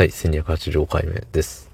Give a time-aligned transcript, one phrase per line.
[0.00, 1.70] はい、1285回目です。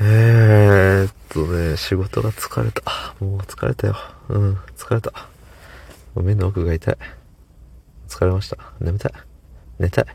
[0.00, 3.14] えーっとね、仕事が疲れた。
[3.20, 3.94] もう疲れたよ。
[4.30, 5.12] うん、疲れた。
[6.16, 6.96] 目の奥が痛い。
[8.08, 8.58] 疲れました。
[8.80, 9.12] 眠たい。
[9.78, 10.06] 寝たい。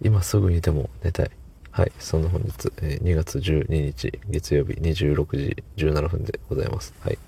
[0.00, 1.30] 今すぐにでも寝たい。
[1.70, 6.94] はい、そんな本日、えー2月12日、月曜日26時17分でございます。
[7.00, 7.18] はい。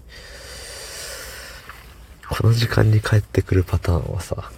[2.26, 4.50] この時間に帰ってくるパターンはさ、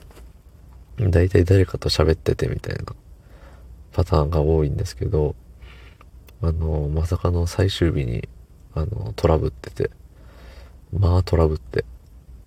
[1.00, 2.84] だいたい誰かと喋っててみたいな
[3.92, 5.34] パターンが多いんですけど、
[6.42, 8.28] あの、まさかの最終日に、
[8.74, 9.90] あの、トラブってて、
[10.92, 11.84] まあトラブって、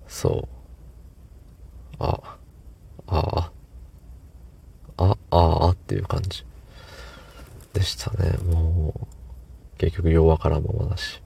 [0.08, 2.38] そう、あ、
[3.08, 3.52] あ、
[4.98, 6.46] あ、あ、ああっていう感じ
[7.74, 8.38] でしたね。
[8.44, 8.94] も
[9.76, 11.22] う、結局ようわからんままだし。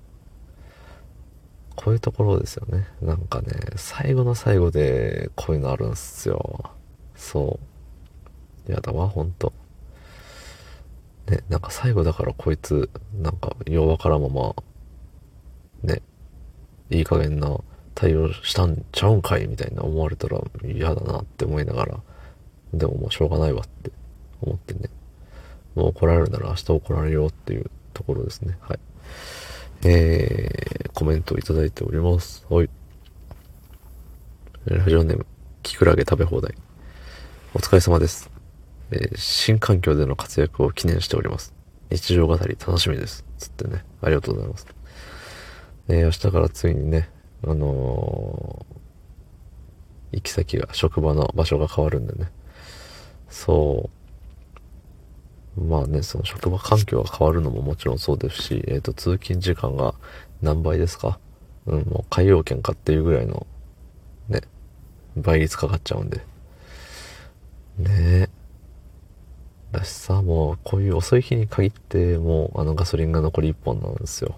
[1.75, 2.87] こういうところですよね。
[3.01, 6.71] なんかね、最後の最後でこういうのあるんすよ。
[7.15, 7.59] そ
[8.67, 8.71] う。
[8.71, 9.53] やだわ、ほんと。
[11.27, 12.89] ね、なんか最後だからこいつ、
[13.21, 14.55] なんか、ようわからまま、
[15.83, 16.01] ね、
[16.89, 17.57] いい加減な
[17.95, 21.99] 対応したんちゃうんかいみたいな思われたら嫌だなって思いながら、
[22.73, 23.91] でももうしょうがないわって
[24.41, 24.89] 思ってね、
[25.75, 28.57] もう怒られるなら明日怒られようっていうところですね。
[28.61, 28.79] はい。
[29.83, 32.45] えー、コメントいただいております。
[32.49, 32.69] はい。
[34.65, 35.25] ラジオネーム、
[35.63, 36.55] キクラゲ食べ放題。
[37.53, 38.36] お疲れ様です。
[38.91, 41.53] え新環境での活躍を記念しております。
[41.89, 43.25] 日常語り楽しみです。
[43.37, 44.67] つってね、ありがとうございます。
[45.89, 47.09] えー明日からついにね、
[47.45, 48.77] あのー
[50.13, 52.31] 行き先が、職場の場所が変わるんでね。
[53.29, 53.89] そ
[55.57, 55.61] う。
[55.61, 59.95] まあね、その職場環境が変わるのももちろんそうですし、えっ、と、通勤時間が
[60.41, 61.19] 何倍ですか？
[61.65, 63.45] うん、もう海洋圏かっていうぐらいの、
[64.29, 64.41] ね、
[65.17, 66.19] 倍率かかっちゃうんで。
[67.77, 68.26] ねえ。
[69.87, 74.37] しさ、もう、こういう遅い日に限って、もう、あの、ガソリンが残り1本なんですよ。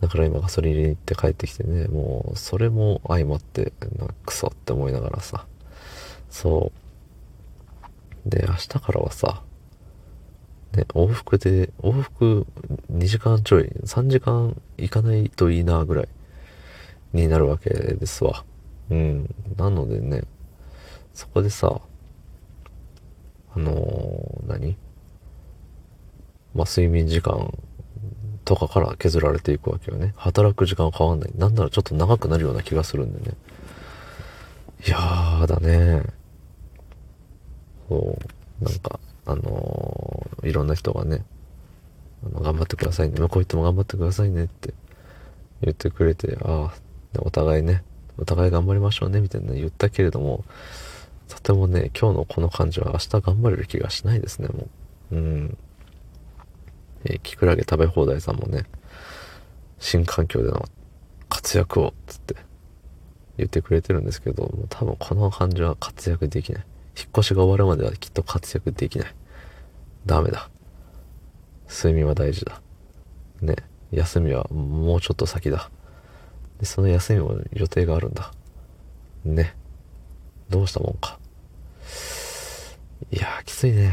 [0.00, 5.46] だから今ガソリン入れに行って帰ってきてね、もう、それも相まって、なクソって思いながらさ。
[6.30, 6.72] そ
[8.26, 8.30] う。
[8.30, 9.42] で、明日からはさ、
[10.74, 12.46] ね、往復で、往復
[12.92, 16.08] 2時間ちょい、3時間行かないといいなぐらい
[17.12, 18.44] になるわけですわ。
[18.90, 19.34] うん。
[19.56, 20.22] なのでね、
[21.14, 21.80] そこでさ、
[23.54, 23.95] あのー
[24.58, 24.76] 何？
[26.54, 27.52] まあ、睡眠時間
[28.44, 30.14] とかから削られていくわけよね。
[30.16, 31.32] 働く時間は変わんない。
[31.36, 33.36] なんならちょっと長くなるような気がするんでね。
[34.86, 36.02] いやーだね。
[37.88, 38.18] そ
[38.60, 38.64] う。
[38.64, 41.24] なんか、あのーいろんな人がね、
[42.24, 43.18] あの頑張ってくださいね。
[43.18, 44.74] 向こう行っても頑張ってくださいねって
[45.62, 46.74] 言ってくれて、ああ、
[47.18, 47.82] お互いね、
[48.16, 50.44] お互い頑張りましょうね、みたいな言ったけれども、
[51.28, 54.68] とてもね、今日のこの感じは明日頑張れる気がしないですね、も
[55.12, 55.16] う。
[55.16, 55.58] うん。
[57.04, 58.64] えー、キクラゲ食べ放題さんもね、
[59.78, 60.64] 新環境での
[61.28, 62.36] 活躍を、つって
[63.36, 66.66] 言ってくれてるんですけど、もう多分この感じは活躍できない。
[66.98, 69.14] 引っ越しが終わるまではきっと活躍できない。
[70.06, 70.48] ダメだ。
[71.68, 72.62] 睡眠は大事だ。
[73.42, 73.56] ね。
[73.92, 75.70] 休みはもうちょっと先だ。
[76.58, 78.32] で、その休みも予定があるんだ。
[79.24, 79.54] ね。
[80.48, 81.18] どうしたもんか。
[83.10, 83.92] いやー、きついね。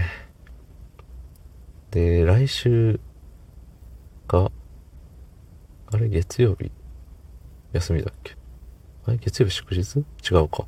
[1.91, 2.99] で、来週
[4.27, 4.51] が、
[5.91, 6.71] あれ、月曜日？
[7.73, 8.35] 休みだっけ？
[9.05, 9.99] あれ、月曜日祝日？
[9.99, 10.03] 違
[10.35, 10.65] うか。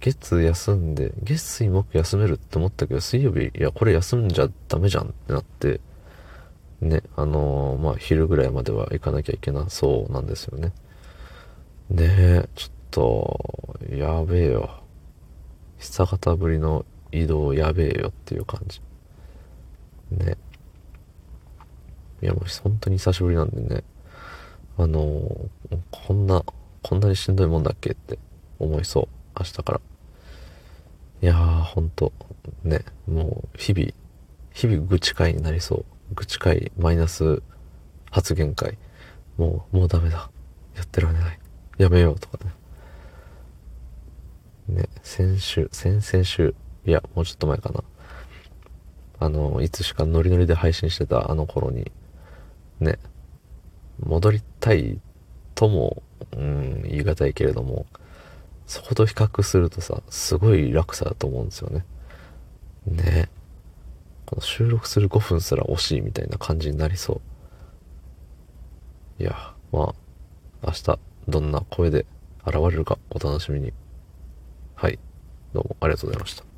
[0.00, 5.80] 月休んで、月水木休めるって思ったけど、水曜日、いや、これ休んじゃダメじゃんってなって、
[6.80, 10.72] ね、あのーまあ、昼ぐらいまでは行かなきゃいけなそうなんですよね。
[11.90, 13.41] ね、ちょっと、
[13.98, 14.82] やべえよ。
[15.78, 18.80] 久方ぶりの移動やべえよっていう感じ。
[20.10, 20.36] ね。
[22.22, 23.84] いや、もう本当に久しぶりなんでね、
[24.78, 26.42] あのーこんな、
[26.82, 28.18] こんなにしんどいもんだっけって
[28.58, 29.08] 思いそう。
[29.38, 29.80] 明日から。
[31.22, 32.12] いやー、ほんと、
[32.64, 33.88] ね、もう、日々、
[34.52, 35.84] 日々愚痴会になりそう。
[36.14, 37.42] 愚痴会、マイナス
[38.10, 38.78] 発言会。
[39.36, 40.30] もう、もうダメだ。
[40.76, 41.38] やってられない。
[41.78, 42.52] やめようとかね。
[44.68, 46.54] ね、先週、先々週、
[46.86, 47.82] いや、もうちょっと前かな。
[49.18, 51.90] あの、いつしかノリノリで配信してたあの頃に、
[52.80, 52.98] ね、
[54.00, 55.00] 戻りたい
[55.54, 56.02] とも、
[56.36, 57.86] うん、言い難いけれども、
[58.66, 61.84] そこと比較するとさ、すごい楽さだと思うんですよね。
[62.86, 63.28] ね。
[64.26, 67.20] この収録する5分すら惜しいみたいな感じになりそ
[69.20, 69.22] う。
[69.22, 69.94] いや、ま
[70.62, 70.98] あ、明日、
[71.28, 72.06] どんな声で
[72.46, 73.72] 現れるかお楽しみに。
[75.52, 76.51] どうもありがとうございました。